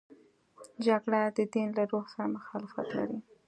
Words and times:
جګړه 0.85 1.21
د 1.37 1.39
دین 1.53 1.69
له 1.77 1.83
روح 1.91 2.05
سره 2.13 2.25
مخالفت 2.35 2.87
لري 2.97 3.17